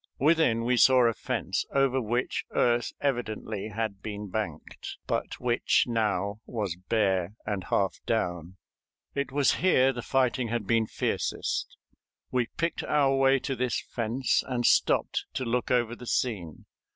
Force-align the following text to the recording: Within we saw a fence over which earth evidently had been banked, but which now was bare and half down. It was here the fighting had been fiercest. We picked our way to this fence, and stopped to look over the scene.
Within 0.17 0.63
we 0.63 0.77
saw 0.77 1.03
a 1.05 1.13
fence 1.13 1.63
over 1.75 2.01
which 2.01 2.43
earth 2.55 2.91
evidently 3.01 3.67
had 3.67 4.01
been 4.01 4.29
banked, 4.31 4.97
but 5.05 5.39
which 5.39 5.83
now 5.87 6.39
was 6.47 6.75
bare 6.75 7.35
and 7.45 7.65
half 7.65 7.99
down. 8.07 8.57
It 9.13 9.31
was 9.31 9.57
here 9.57 9.93
the 9.93 10.01
fighting 10.01 10.47
had 10.47 10.65
been 10.65 10.87
fiercest. 10.87 11.77
We 12.31 12.47
picked 12.57 12.81
our 12.83 13.15
way 13.15 13.37
to 13.41 13.55
this 13.55 13.79
fence, 13.79 14.43
and 14.47 14.65
stopped 14.65 15.27
to 15.35 15.45
look 15.45 15.69
over 15.69 15.95
the 15.95 16.07
scene. 16.07 16.65